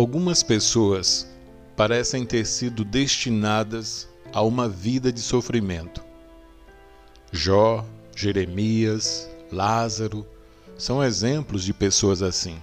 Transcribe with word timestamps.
Algumas 0.00 0.42
pessoas 0.42 1.30
parecem 1.76 2.24
ter 2.24 2.46
sido 2.46 2.86
destinadas 2.86 4.08
a 4.32 4.40
uma 4.40 4.66
vida 4.66 5.12
de 5.12 5.20
sofrimento. 5.20 6.02
Jó, 7.30 7.84
Jeremias, 8.16 9.28
Lázaro 9.52 10.26
são 10.78 11.04
exemplos 11.04 11.62
de 11.64 11.74
pessoas 11.74 12.22
assim. 12.22 12.56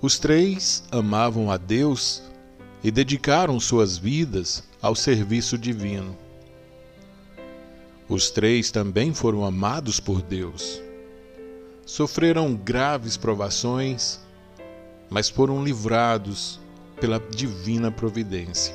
Os 0.00 0.18
três 0.18 0.84
amavam 0.90 1.50
a 1.50 1.58
Deus 1.58 2.22
e 2.82 2.90
dedicaram 2.90 3.60
suas 3.60 3.98
vidas 3.98 4.64
ao 4.80 4.94
serviço 4.94 5.58
divino. 5.58 6.16
Os 8.08 8.30
três 8.30 8.70
também 8.70 9.12
foram 9.12 9.44
amados 9.44 10.00
por 10.00 10.22
Deus. 10.22 10.80
Sofreram 11.84 12.54
graves 12.54 13.18
provações, 13.18 14.21
mas 15.12 15.28
foram 15.28 15.62
livrados 15.62 16.58
pela 16.98 17.20
divina 17.20 17.90
providência. 17.90 18.74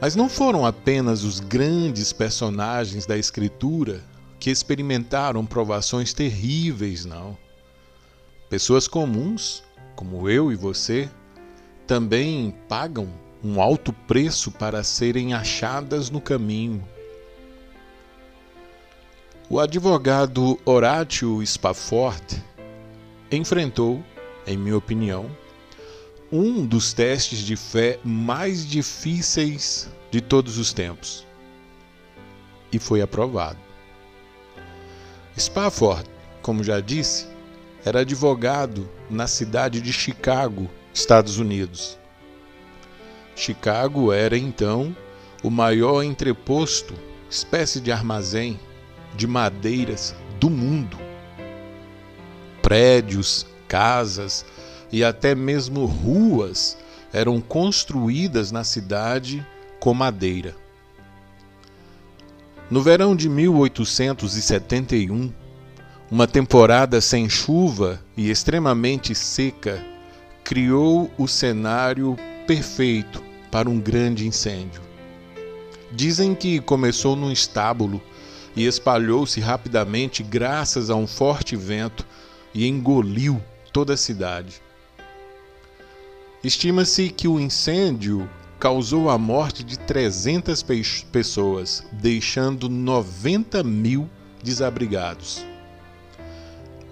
Mas 0.00 0.14
não 0.14 0.28
foram 0.28 0.64
apenas 0.64 1.24
os 1.24 1.40
grandes 1.40 2.12
personagens 2.12 3.04
da 3.04 3.18
Escritura 3.18 4.02
que 4.38 4.50
experimentaram 4.50 5.44
provações 5.44 6.14
terríveis, 6.14 7.04
não. 7.04 7.36
Pessoas 8.48 8.88
comuns, 8.88 9.62
como 9.96 10.30
eu 10.30 10.50
e 10.50 10.54
você, 10.54 11.10
também 11.86 12.54
pagam 12.68 13.08
um 13.42 13.60
alto 13.60 13.92
preço 13.92 14.50
para 14.52 14.82
serem 14.84 15.34
achadas 15.34 16.08
no 16.08 16.20
caminho. 16.20 16.82
O 19.48 19.58
advogado 19.58 20.58
Horatio 20.64 21.44
Spafford 21.44 22.49
enfrentou, 23.30 24.02
em 24.46 24.56
minha 24.56 24.76
opinião, 24.76 25.30
um 26.32 26.64
dos 26.64 26.92
testes 26.92 27.40
de 27.40 27.56
fé 27.56 27.98
mais 28.04 28.66
difíceis 28.66 29.88
de 30.10 30.20
todos 30.20 30.58
os 30.58 30.72
tempos. 30.72 31.26
E 32.72 32.78
foi 32.78 33.02
aprovado. 33.02 33.58
Spafford, 35.36 36.08
como 36.42 36.62
já 36.62 36.80
disse, 36.80 37.26
era 37.84 38.00
advogado 38.00 38.88
na 39.08 39.26
cidade 39.26 39.80
de 39.80 39.92
Chicago, 39.92 40.70
Estados 40.92 41.38
Unidos. 41.38 41.98
Chicago 43.34 44.12
era 44.12 44.36
então 44.36 44.94
o 45.42 45.50
maior 45.50 46.02
entreposto, 46.02 46.94
espécie 47.28 47.80
de 47.80 47.90
armazém 47.90 48.60
de 49.16 49.26
madeiras 49.26 50.14
do 50.38 50.50
mundo. 50.50 51.09
Prédios, 52.70 53.46
casas, 53.66 54.46
e 54.92 55.02
até 55.02 55.34
mesmo 55.34 55.86
ruas 55.86 56.78
eram 57.12 57.40
construídas 57.40 58.52
na 58.52 58.62
cidade 58.62 59.44
com 59.80 59.92
madeira. 59.92 60.54
No 62.70 62.80
verão 62.80 63.16
de 63.16 63.28
1871, 63.28 65.32
uma 66.08 66.28
temporada 66.28 67.00
sem 67.00 67.28
chuva 67.28 68.00
e 68.16 68.30
extremamente 68.30 69.16
seca 69.16 69.84
criou 70.44 71.10
o 71.18 71.26
cenário 71.26 72.16
perfeito 72.46 73.20
para 73.50 73.68
um 73.68 73.80
grande 73.80 74.28
incêndio. 74.28 74.80
Dizem 75.90 76.36
que 76.36 76.60
começou 76.60 77.16
num 77.16 77.32
estábulo 77.32 78.00
e 78.54 78.64
espalhou-se 78.64 79.40
rapidamente 79.40 80.22
graças 80.22 80.88
a 80.88 80.94
um 80.94 81.08
forte 81.08 81.56
vento 81.56 82.06
e 82.54 82.66
engoliu 82.66 83.42
toda 83.72 83.94
a 83.94 83.96
cidade. 83.96 84.60
Estima-se 86.42 87.10
que 87.10 87.28
o 87.28 87.38
incêndio 87.38 88.28
causou 88.58 89.08
a 89.08 89.16
morte 89.16 89.62
de 89.64 89.78
300 89.78 90.64
pessoas, 91.10 91.84
deixando 91.92 92.68
90 92.68 93.62
mil 93.62 94.08
desabrigados. 94.42 95.44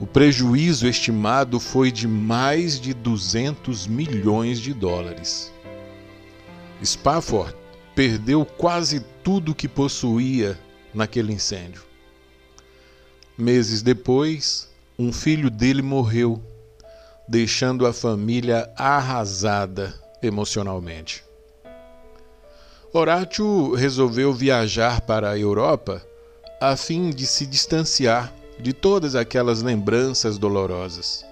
O 0.01 0.07
prejuízo 0.07 0.87
estimado 0.87 1.59
foi 1.59 1.91
de 1.91 2.07
mais 2.07 2.81
de 2.81 2.95
200 2.95 3.87
milhões 3.87 4.61
de 4.61 4.73
dólares. 4.73 5.53
Spafford 6.85 7.55
perdeu 7.95 8.45
quase 8.45 9.01
tudo 9.25 9.55
que 9.55 9.67
possuía 9.67 10.59
naquele 10.95 11.33
incêndio. 11.33 11.83
Meses 13.37 13.83
depois, 13.83 14.68
um 14.99 15.13
filho 15.13 15.49
dele 15.49 15.81
morreu 15.81 16.43
deixando 17.29 17.87
a 17.87 17.93
família 17.93 18.69
arrasada 18.77 19.95
emocionalmente. 20.21 21.23
Horácio 22.93 23.75
resolveu 23.75 24.33
viajar 24.33 25.03
para 25.03 25.31
a 25.31 25.39
Europa 25.39 26.05
a 26.61 26.77
fim 26.77 27.11
de 27.11 27.29
se 27.29 27.47
distanciar 27.47 28.35
de 28.59 28.73
todas 28.73 29.15
aquelas 29.15 29.63
lembranças 29.63 30.37
dolorosas. 30.37 31.25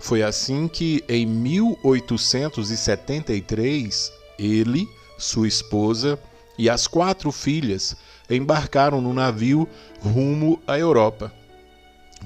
Foi 0.00 0.22
assim 0.22 0.68
que, 0.68 1.02
em 1.08 1.24
1873, 1.24 4.12
ele, 4.38 4.86
sua 5.16 5.48
esposa 5.48 6.18
e 6.58 6.68
as 6.68 6.86
quatro 6.86 7.32
filhas 7.32 7.96
embarcaram 8.28 9.00
no 9.00 9.14
navio 9.14 9.66
rumo 10.02 10.60
à 10.66 10.78
Europa, 10.78 11.32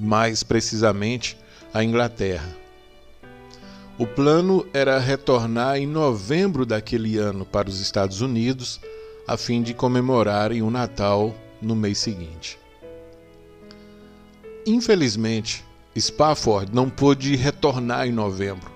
mais 0.00 0.42
precisamente 0.42 1.36
à 1.72 1.82
Inglaterra. 1.84 2.48
O 3.98 4.06
plano 4.06 4.64
era 4.72 4.98
retornar 4.98 5.76
em 5.76 5.86
novembro 5.86 6.64
daquele 6.64 7.18
ano 7.18 7.44
para 7.44 7.68
os 7.68 7.80
Estados 7.80 8.20
Unidos, 8.20 8.80
a 9.26 9.36
fim 9.36 9.60
de 9.60 9.74
comemorarem 9.74 10.62
o 10.62 10.70
Natal 10.70 11.34
no 11.60 11.74
mês 11.74 11.98
seguinte. 11.98 12.58
Infelizmente, 14.64 15.64
Spafford 15.98 16.72
não 16.72 16.88
pôde 16.88 17.34
retornar 17.34 18.06
em 18.06 18.12
novembro, 18.12 18.70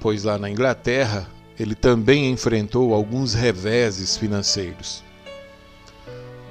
pois 0.00 0.24
lá 0.24 0.36
na 0.38 0.50
Inglaterra 0.50 1.28
ele 1.58 1.74
também 1.74 2.30
enfrentou 2.30 2.92
alguns 2.92 3.34
reveses 3.34 4.16
financeiros. 4.16 5.04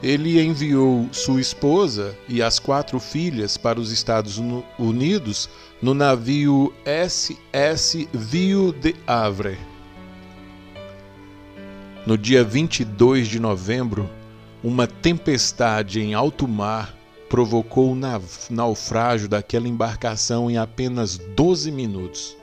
Ele 0.03 0.41
enviou 0.41 1.07
sua 1.11 1.39
esposa 1.39 2.17
e 2.27 2.41
as 2.41 2.57
quatro 2.57 2.99
filhas 2.99 3.55
para 3.55 3.79
os 3.79 3.91
Estados 3.91 4.39
Unidos 4.79 5.47
no 5.79 5.93
navio 5.93 6.73
SS 6.83 8.07
Ville 8.11 8.71
de 8.71 8.95
Havre. 9.05 9.59
No 12.07 12.17
dia 12.17 12.43
22 12.43 13.27
de 13.27 13.39
novembro, 13.39 14.09
uma 14.63 14.87
tempestade 14.87 16.01
em 16.01 16.15
alto 16.15 16.47
mar 16.47 16.95
provocou 17.29 17.91
o 17.91 17.97
naufrágio 18.49 19.29
daquela 19.29 19.67
embarcação 19.67 20.49
em 20.49 20.57
apenas 20.57 21.19
12 21.35 21.71
minutos. 21.71 22.35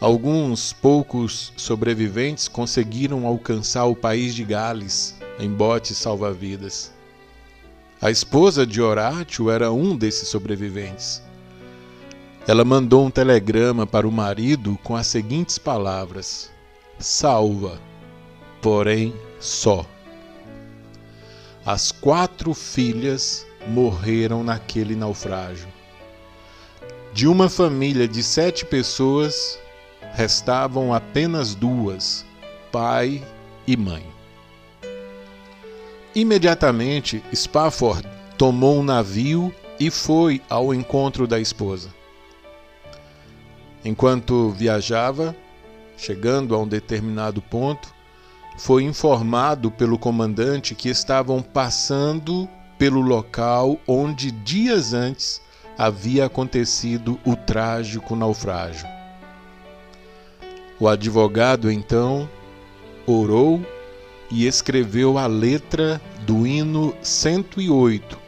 Alguns 0.00 0.72
poucos 0.72 1.52
sobreviventes 1.56 2.46
conseguiram 2.46 3.26
alcançar 3.26 3.86
o 3.86 3.96
país 3.96 4.34
de 4.34 4.44
Gales 4.44 5.16
em 5.38 5.50
botes 5.50 5.96
salva-vidas. 5.96 6.92
A 8.00 8.10
esposa 8.10 8.66
de 8.66 8.80
Horácio 8.82 9.50
era 9.50 9.72
um 9.72 9.96
desses 9.96 10.28
sobreviventes. 10.28 11.22
Ela 12.46 12.64
mandou 12.64 13.04
um 13.04 13.10
telegrama 13.10 13.86
para 13.86 14.06
o 14.06 14.12
marido 14.12 14.78
com 14.84 14.94
as 14.94 15.06
seguintes 15.06 15.58
palavras: 15.58 16.50
Salva, 16.98 17.80
porém 18.60 19.14
só. 19.40 19.84
As 21.64 21.90
quatro 21.90 22.54
filhas 22.54 23.44
morreram 23.66 24.44
naquele 24.44 24.94
naufrágio. 24.94 25.68
De 27.12 27.26
uma 27.26 27.48
família 27.48 28.06
de 28.06 28.22
sete 28.22 28.64
pessoas, 28.64 29.58
restavam 30.12 30.94
apenas 30.94 31.54
duas, 31.54 32.24
pai 32.70 33.26
e 33.66 33.76
mãe. 33.76 34.15
Imediatamente, 36.16 37.22
Spafford 37.34 38.08
tomou 38.38 38.78
um 38.78 38.82
navio 38.82 39.54
e 39.78 39.90
foi 39.90 40.40
ao 40.48 40.72
encontro 40.72 41.26
da 41.26 41.38
esposa. 41.38 41.90
Enquanto 43.84 44.48
viajava, 44.48 45.36
chegando 45.94 46.54
a 46.54 46.58
um 46.58 46.66
determinado 46.66 47.42
ponto, 47.42 47.94
foi 48.56 48.82
informado 48.84 49.70
pelo 49.70 49.98
comandante 49.98 50.74
que 50.74 50.88
estavam 50.88 51.42
passando 51.42 52.48
pelo 52.78 53.02
local 53.02 53.78
onde 53.86 54.30
dias 54.30 54.94
antes 54.94 55.42
havia 55.76 56.24
acontecido 56.24 57.20
o 57.26 57.36
trágico 57.36 58.16
naufrágio. 58.16 58.88
O 60.80 60.88
advogado 60.88 61.70
então 61.70 62.26
orou 63.06 63.60
e 64.30 64.46
escreveu 64.46 65.18
a 65.18 65.26
letra 65.26 66.00
do 66.26 66.46
hino 66.46 66.94
108 67.02 68.18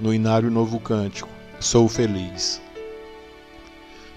no 0.00 0.12
Inário 0.14 0.50
Novo 0.50 0.78
Cântico, 0.78 1.28
Sou 1.60 1.88
Feliz. 1.88 2.60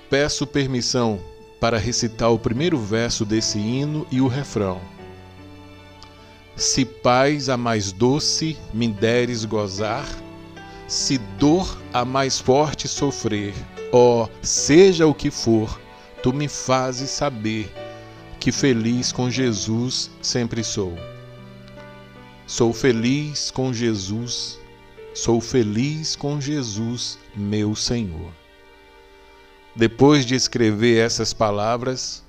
peço 0.09 0.45
permissão 0.45 1.19
para 1.59 1.77
recitar 1.77 2.31
o 2.31 2.39
primeiro 2.39 2.77
verso 2.77 3.23
desse 3.23 3.57
hino 3.57 4.05
e 4.11 4.19
o 4.19 4.27
refrão. 4.27 4.81
Se 6.55 6.83
paz 6.83 7.49
a 7.49 7.57
mais 7.57 7.91
doce 7.91 8.57
me 8.73 8.87
deres 8.87 9.45
gozar, 9.45 10.05
se 10.87 11.17
dor 11.39 11.77
a 11.93 12.03
mais 12.03 12.39
forte 12.39 12.87
sofrer, 12.87 13.53
ó, 13.91 14.25
oh, 14.25 14.29
seja 14.41 15.07
o 15.07 15.13
que 15.13 15.31
for, 15.31 15.79
tu 16.21 16.33
me 16.33 16.47
fazes 16.47 17.09
saber 17.09 17.71
que 18.39 18.51
feliz 18.51 19.11
com 19.11 19.29
Jesus 19.29 20.09
sempre 20.21 20.63
sou. 20.63 21.10
Sou 22.51 22.73
feliz 22.73 23.49
com 23.49 23.73
Jesus, 23.73 24.59
sou 25.13 25.39
feliz 25.39 26.17
com 26.17 26.41
Jesus, 26.41 27.17
meu 27.33 27.73
Senhor. 27.77 28.29
Depois 29.73 30.25
de 30.25 30.35
escrever 30.35 30.97
essas 30.97 31.31
palavras, 31.31 32.21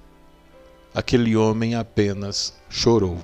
aquele 0.95 1.35
homem 1.35 1.75
apenas 1.75 2.55
chorou. 2.71 3.19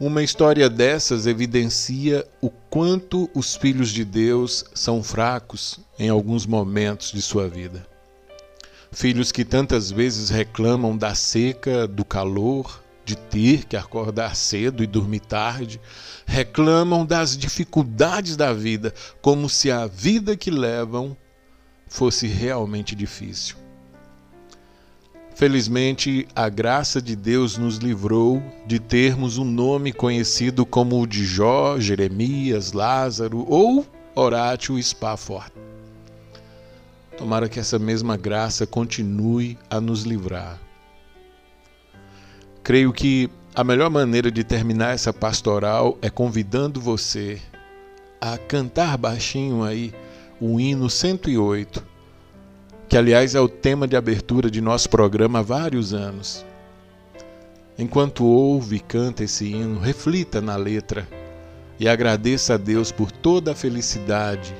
Uma 0.00 0.24
história 0.24 0.68
dessas 0.68 1.28
evidencia 1.28 2.26
o 2.40 2.50
quanto 2.50 3.30
os 3.32 3.54
filhos 3.54 3.90
de 3.90 4.04
Deus 4.04 4.64
são 4.74 5.04
fracos 5.04 5.78
em 5.96 6.08
alguns 6.08 6.46
momentos 6.46 7.12
de 7.12 7.22
sua 7.22 7.48
vida. 7.48 7.86
Filhos 8.90 9.30
que 9.30 9.44
tantas 9.44 9.92
vezes 9.92 10.30
reclamam 10.30 10.96
da 10.96 11.14
seca, 11.14 11.86
do 11.86 12.04
calor, 12.04 12.81
de 13.04 13.16
ter 13.16 13.64
que 13.64 13.76
acordar 13.76 14.36
cedo 14.36 14.82
e 14.82 14.86
dormir 14.86 15.20
tarde, 15.20 15.80
reclamam 16.26 17.04
das 17.04 17.36
dificuldades 17.36 18.36
da 18.36 18.52
vida, 18.52 18.94
como 19.20 19.48
se 19.48 19.70
a 19.70 19.86
vida 19.86 20.36
que 20.36 20.50
levam 20.50 21.16
fosse 21.88 22.26
realmente 22.26 22.94
difícil. 22.94 23.56
Felizmente, 25.34 26.28
a 26.36 26.48
graça 26.48 27.00
de 27.00 27.16
Deus 27.16 27.56
nos 27.56 27.78
livrou 27.78 28.42
de 28.66 28.78
termos 28.78 29.38
um 29.38 29.44
nome 29.44 29.92
conhecido 29.92 30.64
como 30.64 31.00
o 31.00 31.06
de 31.06 31.24
Jó, 31.24 31.80
Jeremias, 31.80 32.72
Lázaro 32.72 33.44
ou 33.48 33.86
Horácio 34.14 34.80
Spafford. 34.82 35.50
Tomara 37.16 37.48
que 37.48 37.58
essa 37.58 37.78
mesma 37.78 38.16
graça 38.16 38.66
continue 38.66 39.58
a 39.70 39.80
nos 39.80 40.02
livrar. 40.02 40.58
Creio 42.62 42.92
que 42.92 43.28
a 43.56 43.64
melhor 43.64 43.90
maneira 43.90 44.30
de 44.30 44.44
terminar 44.44 44.94
essa 44.94 45.12
pastoral 45.12 45.98
é 46.00 46.08
convidando 46.08 46.80
você 46.80 47.42
a 48.20 48.38
cantar 48.38 48.96
baixinho 48.96 49.64
aí 49.64 49.92
o 50.40 50.60
hino 50.60 50.88
108, 50.88 51.84
que 52.88 52.96
aliás 52.96 53.34
é 53.34 53.40
o 53.40 53.48
tema 53.48 53.88
de 53.88 53.96
abertura 53.96 54.48
de 54.48 54.60
nosso 54.60 54.88
programa 54.88 55.40
há 55.40 55.42
vários 55.42 55.92
anos. 55.92 56.46
Enquanto 57.76 58.24
ouve 58.24 58.76
e 58.76 58.80
canta 58.80 59.24
esse 59.24 59.46
hino, 59.46 59.80
reflita 59.80 60.40
na 60.40 60.54
letra 60.54 61.08
e 61.80 61.88
agradeça 61.88 62.54
a 62.54 62.56
Deus 62.56 62.92
por 62.92 63.10
toda 63.10 63.52
a 63.52 63.56
felicidade 63.56 64.54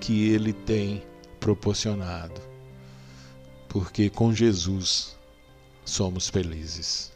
que 0.00 0.30
Ele 0.30 0.54
tem 0.54 1.02
proporcionado. 1.38 2.40
Porque 3.68 4.08
com 4.08 4.32
Jesus 4.32 5.14
somos 5.84 6.30
felizes. 6.30 7.15